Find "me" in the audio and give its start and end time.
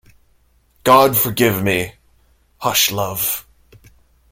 1.61-1.93